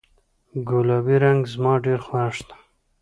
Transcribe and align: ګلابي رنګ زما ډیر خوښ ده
ګلابي 0.67 1.15
رنګ 1.23 1.41
زما 1.53 1.73
ډیر 1.83 1.99
خوښ 2.07 2.37
ده 2.47 2.55